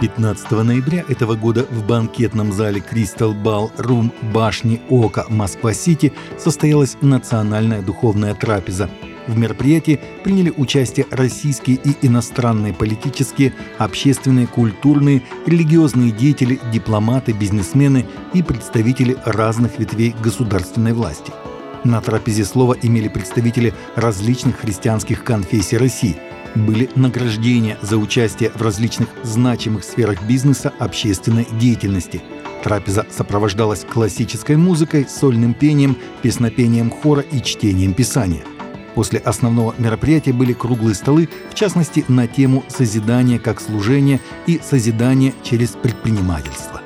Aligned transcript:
15 0.00 0.50
ноября 0.52 1.04
этого 1.08 1.34
года 1.34 1.66
в 1.70 1.84
банкетном 1.84 2.52
зале 2.52 2.80
Crystal 2.80 3.34
Ball 3.34 3.74
Room 3.78 4.12
башни 4.32 4.80
Ока 4.88 5.26
Москва-Сити 5.28 6.12
состоялась 6.38 6.96
национальная 7.00 7.82
духовная 7.82 8.34
трапеза. 8.34 8.88
В 9.26 9.36
мероприятии 9.36 10.00
приняли 10.22 10.54
участие 10.56 11.06
российские 11.10 11.78
и 11.84 12.06
иностранные 12.06 12.72
политические, 12.72 13.52
общественные, 13.78 14.46
культурные, 14.46 15.22
религиозные 15.46 16.12
деятели, 16.12 16.60
дипломаты, 16.72 17.32
бизнесмены 17.32 18.06
и 18.32 18.42
представители 18.42 19.16
разных 19.24 19.80
ветвей 19.80 20.14
государственной 20.22 20.92
власти. 20.92 21.32
На 21.82 22.00
трапезе 22.00 22.44
слова 22.44 22.76
имели 22.80 23.08
представители 23.08 23.74
различных 23.96 24.60
христианских 24.60 25.24
конфессий 25.24 25.76
России– 25.76 26.16
были 26.64 26.90
награждения 26.94 27.78
за 27.82 27.96
участие 27.98 28.50
в 28.54 28.62
различных 28.62 29.08
значимых 29.22 29.84
сферах 29.84 30.22
бизнеса 30.22 30.72
общественной 30.78 31.46
деятельности. 31.60 32.22
Трапеза 32.62 33.06
сопровождалась 33.10 33.84
классической 33.84 34.56
музыкой, 34.56 35.06
сольным 35.08 35.54
пением, 35.54 35.96
песнопением 36.22 36.90
хора 36.90 37.20
и 37.22 37.42
чтением 37.42 37.94
Писания. 37.94 38.42
После 38.94 39.20
основного 39.20 39.74
мероприятия 39.78 40.32
были 40.32 40.52
круглые 40.52 40.94
столы, 40.94 41.28
в 41.50 41.54
частности 41.54 42.04
на 42.08 42.26
тему 42.26 42.64
«Созидание 42.68 43.38
как 43.38 43.60
служение» 43.60 44.20
и 44.46 44.60
«Созидание 44.62 45.34
через 45.44 45.70
предпринимательство». 45.70 46.82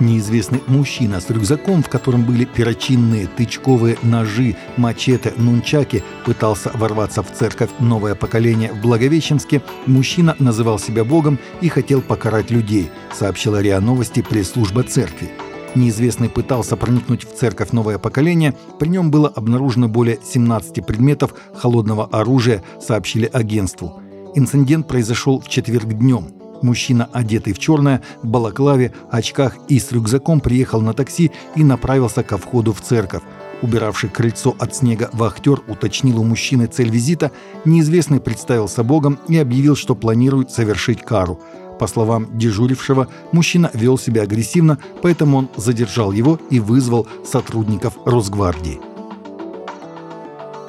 Неизвестный 0.00 0.62
мужчина 0.66 1.20
с 1.20 1.30
рюкзаком, 1.30 1.82
в 1.82 1.88
котором 1.88 2.24
были 2.24 2.44
перочинные, 2.44 3.26
тычковые 3.26 3.98
ножи, 4.02 4.56
мачете, 4.76 5.32
нунчаки, 5.36 6.02
пытался 6.24 6.70
ворваться 6.74 7.22
в 7.22 7.32
церковь 7.32 7.70
«Новое 7.78 8.14
поколение» 8.14 8.72
в 8.72 8.80
Благовещенске. 8.80 9.62
Мужчина 9.86 10.34
называл 10.38 10.78
себя 10.78 11.04
Богом 11.04 11.38
и 11.60 11.68
хотел 11.68 12.00
покарать 12.00 12.50
людей, 12.50 12.90
сообщила 13.12 13.60
РИА 13.60 13.80
Новости 13.80 14.22
пресс-служба 14.22 14.82
церкви. 14.82 15.30
Неизвестный 15.74 16.28
пытался 16.28 16.76
проникнуть 16.76 17.24
в 17.24 17.34
церковь 17.34 17.72
«Новое 17.72 17.98
поколение». 17.98 18.54
При 18.78 18.88
нем 18.88 19.10
было 19.10 19.28
обнаружено 19.28 19.88
более 19.88 20.18
17 20.22 20.84
предметов 20.84 21.34
холодного 21.54 22.06
оружия, 22.06 22.62
сообщили 22.80 23.30
агентству. 23.32 24.00
Инцидент 24.34 24.88
произошел 24.88 25.40
в 25.40 25.48
четверг 25.48 25.92
днем– 25.92 26.28
Мужчина, 26.62 27.08
одетый 27.12 27.52
в 27.52 27.58
черное, 27.58 28.02
в 28.22 28.26
балаклаве, 28.28 28.92
очках 29.10 29.56
и 29.68 29.78
с 29.78 29.92
рюкзаком, 29.92 30.40
приехал 30.40 30.80
на 30.80 30.94
такси 30.94 31.32
и 31.56 31.64
направился 31.64 32.22
ко 32.22 32.38
входу 32.38 32.72
в 32.72 32.80
церковь. 32.80 33.22
Убиравший 33.62 34.10
крыльцо 34.10 34.54
от 34.58 34.74
снега 34.74 35.10
вахтер 35.12 35.60
уточнил 35.68 36.20
у 36.20 36.24
мужчины 36.24 36.66
цель 36.66 36.90
визита, 36.90 37.30
неизвестный 37.64 38.20
представился 38.20 38.82
Богом 38.82 39.18
и 39.28 39.36
объявил, 39.36 39.76
что 39.76 39.94
планирует 39.94 40.50
совершить 40.50 41.02
кару. 41.02 41.40
По 41.78 41.86
словам 41.86 42.38
дежурившего, 42.38 43.08
мужчина 43.32 43.70
вел 43.74 43.98
себя 43.98 44.22
агрессивно, 44.22 44.78
поэтому 45.00 45.38
он 45.38 45.48
задержал 45.56 46.12
его 46.12 46.38
и 46.50 46.60
вызвал 46.60 47.06
сотрудников 47.24 47.94
Росгвардии. 48.04 48.91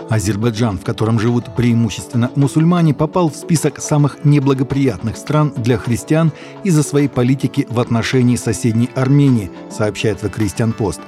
Азербайджан, 0.10 0.78
в 0.78 0.84
котором 0.84 1.20
живут 1.20 1.56
преимущественно 1.56 2.32
мусульмане, 2.36 2.94
попал 2.94 3.30
в 3.30 3.36
список 3.36 3.80
самых 3.80 4.24
неблагоприятных 4.24 5.18
стран 5.18 5.54
для 5.56 5.78
христиан 5.78 6.32
из-за 6.64 6.84
своей 6.84 7.08
политики 7.08 7.68
в 7.70 7.80
отношении 7.80 8.36
соседней 8.36 8.90
Армении, 8.96 9.52
сообщает 9.70 10.24
The 10.24 10.34
Christian 10.34 10.76
Post. 10.76 11.02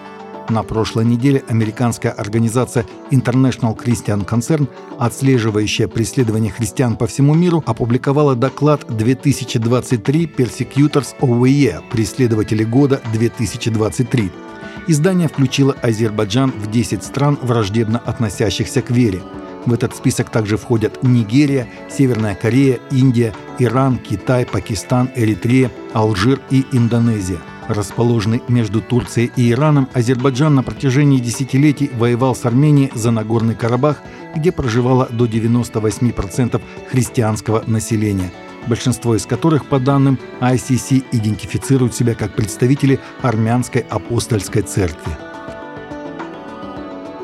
На 0.50 0.62
прошлой 0.62 1.06
неделе 1.06 1.44
американская 1.48 2.12
организация 2.12 2.86
International 3.10 3.76
Christian 3.76 4.26
Concern, 4.26 4.68
отслеживающая 5.00 5.88
преследование 5.88 6.52
христиан 6.52 6.98
по 6.98 7.08
всему 7.08 7.34
миру, 7.34 7.64
опубликовала 7.66 8.36
доклад 8.36 8.86
2023 8.88 10.26
Persecutors 10.38 11.16
Year– 11.20 11.82
преследователи 11.92 12.64
года 12.64 13.02
2023. 13.12 14.45
Издание 14.88 15.28
включило 15.28 15.76
Азербайджан 15.82 16.52
в 16.52 16.70
10 16.70 17.04
стран, 17.04 17.40
враждебно 17.42 17.98
относящихся 17.98 18.84
к 18.84 18.92
вере. 18.92 19.22
В 19.66 19.74
этот 19.74 19.96
список 19.96 20.30
также 20.30 20.58
входят 20.58 21.02
Нигерия, 21.02 21.68
Северная 21.90 22.36
Корея, 22.36 22.80
Индия, 22.92 23.34
Иран, 23.58 23.98
Китай, 23.98 24.46
Пакистан, 24.46 25.10
Эритрея, 25.16 25.72
Алжир 25.94 26.40
и 26.52 26.66
Индонезия. 26.72 27.40
Расположенный 27.68 28.44
между 28.48 28.80
Турцией 28.80 29.32
и 29.36 29.52
Ираном, 29.52 29.90
Азербайджан 29.94 30.54
на 30.54 30.62
протяжении 30.62 31.18
десятилетий 31.18 31.90
воевал 31.98 32.36
с 32.36 32.46
Арменией 32.46 32.92
за 32.94 33.10
Нагорный 33.10 33.56
Карабах, 33.56 34.04
где 34.36 34.52
проживало 34.52 35.08
до 35.10 35.26
98% 35.26 36.62
христианского 36.92 37.64
населения– 37.66 38.32
большинство 38.68 39.16
из 39.16 39.26
которых, 39.26 39.66
по 39.66 39.80
данным 39.80 40.20
ICC, 40.42 41.06
идентифицируют 41.12 41.94
себя 41.94 42.16
как 42.16 42.36
представители 42.36 43.00
армянской 43.22 43.82
апостольской 43.90 44.62
церкви. 44.62 45.12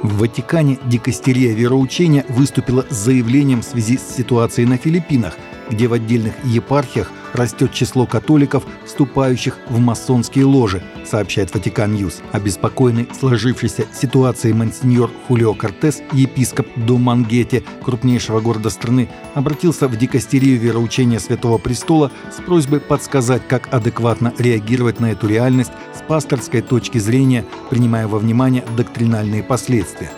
В 0.03 0.18
Ватикане 0.18 0.80
дикастерия 0.85 1.53
вероучения 1.53 2.25
выступила 2.28 2.85
с 2.90 2.96
заявлением 2.96 3.62
в 3.62 3.66
связи 3.66 3.97
с 3.97 4.16
ситуацией 4.16 4.68
на 4.68 4.78
Филиппинах, 4.78 5.38
где 5.69 5.88
в 5.88 5.94
отдельных 5.94 6.34
епархиях 6.44 7.12
растет 7.34 7.72
число 7.74 8.06
католиков, 8.06 8.64
вступающих 8.86 9.58
в 9.69 9.80
масонские 9.80 10.46
ложи, 10.46 10.84
сообщает 11.06 11.53
Vatican 11.53 11.94
News. 11.94 12.22
Обеспокоенный 12.31 13.08
сложившейся 13.18 13.86
ситуацией 13.94 14.53
монсиньор 14.53 15.12
Хулио 15.28 15.53
Кортес, 15.53 16.02
епископ 16.14 16.68
Думангете, 16.75 17.64
крупнейшего 17.84 18.40
города 18.40 18.69
страны, 18.69 19.09
обратился 19.34 19.88
в 19.88 19.97
дикастерию 19.97 20.59
вероучения 20.59 21.19
Святого 21.19 21.58
Престола 21.58 22.12
с 22.31 22.42
просьбой 22.42 22.80
подсказать, 22.80 23.48
как 23.48 23.74
адекватно 23.74 24.34
реагировать 24.38 25.00
на 25.00 25.12
эту 25.12 25.28
реальность 25.28 25.72
с 25.94 26.02
пасторской 26.02 26.62
точки 26.62 26.98
зрения, 26.98 27.46
принимая 27.69 28.08
во 28.08 28.19
внимание 28.19 28.63
доктринальные 28.75 29.44
последствия. 29.44 30.12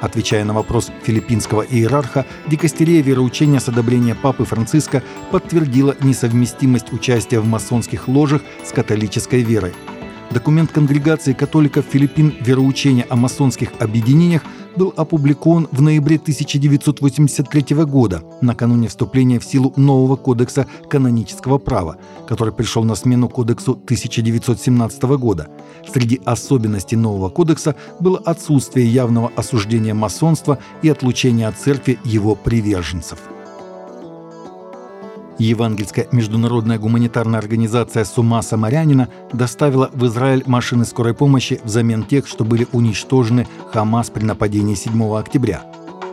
Отвечая 0.00 0.44
на 0.44 0.52
вопрос 0.52 0.90
филиппинского 1.02 1.62
иерарха, 1.62 2.26
дикастерия 2.46 3.02
вероучения 3.02 3.60
с 3.60 3.68
одобрения 3.68 4.14
Папы 4.14 4.44
Франциска 4.44 5.02
подтвердила 5.30 5.96
несовместимость 6.00 6.92
участия 6.92 7.40
в 7.40 7.46
масонских 7.46 8.08
ложах 8.08 8.42
с 8.64 8.72
католической 8.72 9.42
верой. 9.42 9.72
Документ 10.30 10.72
Конгрегации 10.72 11.32
католиков 11.32 11.86
Филиппин 11.90 12.34
вероучения 12.40 13.06
о 13.08 13.16
масонских 13.16 13.70
объединениях 13.78 14.42
был 14.76 14.92
опубликован 14.96 15.68
в 15.70 15.80
ноябре 15.82 16.16
1983 16.16 17.76
года, 17.84 18.22
накануне 18.40 18.88
вступления 18.88 19.38
в 19.38 19.44
силу 19.44 19.72
нового 19.76 20.16
кодекса 20.16 20.66
канонического 20.88 21.58
права, 21.58 21.96
который 22.28 22.52
пришел 22.52 22.84
на 22.84 22.94
смену 22.94 23.28
кодексу 23.28 23.72
1917 23.72 25.02
года. 25.18 25.48
Среди 25.92 26.20
особенностей 26.24 26.96
нового 26.96 27.28
кодекса 27.28 27.76
было 28.00 28.18
отсутствие 28.18 28.86
явного 28.86 29.30
осуждения 29.36 29.94
масонства 29.94 30.58
и 30.82 30.88
отлучения 30.88 31.48
от 31.48 31.56
церкви 31.56 31.98
его 32.04 32.34
приверженцев. 32.34 33.18
Евангельская 35.38 36.08
международная 36.12 36.78
гуманитарная 36.78 37.38
организация 37.38 38.04
«Сума 38.04 38.40
Самарянина» 38.40 39.08
доставила 39.32 39.90
в 39.92 40.06
Израиль 40.06 40.42
машины 40.46 40.86
скорой 40.86 41.12
помощи 41.12 41.60
взамен 41.62 42.04
тех, 42.04 42.26
что 42.26 42.44
были 42.44 42.66
уничтожены 42.72 43.46
Хамас 43.72 44.08
при 44.08 44.24
нападении 44.24 44.74
7 44.74 45.14
октября. 45.14 45.62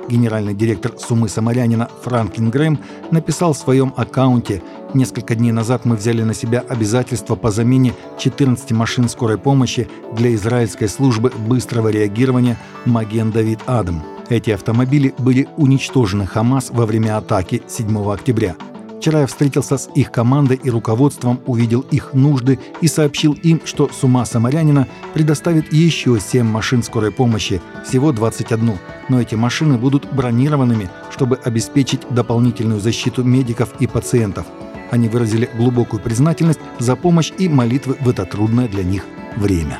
Генеральный 0.09 0.53
директор 0.53 0.91
«Сумы 0.97 1.29
Самарянина» 1.29 1.87
Франклин 2.03 2.49
Грэм 2.49 2.79
написал 3.11 3.53
в 3.53 3.57
своем 3.57 3.93
аккаунте 3.95 4.61
«Несколько 4.93 5.35
дней 5.35 5.53
назад 5.53 5.85
мы 5.85 5.95
взяли 5.95 6.23
на 6.23 6.33
себя 6.33 6.59
обязательство 6.59 7.35
по 7.35 7.49
замене 7.49 7.93
14 8.19 8.71
машин 8.73 9.07
скорой 9.07 9.37
помощи 9.37 9.87
для 10.11 10.35
израильской 10.35 10.89
службы 10.89 11.31
быстрого 11.47 11.87
реагирования 11.87 12.57
«Маген 12.83 13.31
Давид 13.31 13.59
Адам». 13.67 14.03
Эти 14.27 14.49
автомобили 14.49 15.13
были 15.17 15.47
уничтожены 15.55 16.25
Хамас 16.25 16.71
во 16.71 16.85
время 16.85 17.17
атаки 17.17 17.63
7 17.67 18.11
октября– 18.11 18.55
Вчера 19.03 19.19
я 19.19 19.27
встретился 19.27 19.77
с 19.77 19.89
их 19.95 20.13
командой 20.13 20.57
и 20.63 20.69
руководством, 20.69 21.41
увидел 21.45 21.81
их 21.81 22.13
нужды 22.13 22.57
и 22.79 22.87
сообщил 22.87 23.33
им, 23.33 23.59
что 23.65 23.89
с 23.89 24.01
ума 24.05 24.23
Самарянина 24.23 24.87
предоставит 25.13 25.73
еще 25.73 26.17
7 26.21 26.47
машин 26.47 26.83
скорой 26.83 27.11
помощи, 27.11 27.61
всего 27.85 28.13
21. 28.13 28.77
Но 29.09 29.19
эти 29.19 29.35
машины 29.35 29.77
будут 29.77 30.07
бронированными, 30.13 30.89
чтобы 31.11 31.37
обеспечить 31.43 32.07
дополнительную 32.11 32.79
защиту 32.79 33.25
медиков 33.25 33.73
и 33.81 33.87
пациентов. 33.87 34.45
Они 34.89 35.09
выразили 35.09 35.49
глубокую 35.53 36.01
признательность 36.01 36.61
за 36.79 36.95
помощь 36.95 37.33
и 37.37 37.49
молитвы 37.49 37.97
в 37.99 38.07
это 38.07 38.23
трудное 38.23 38.69
для 38.69 38.83
них 38.83 39.03
время. 39.35 39.79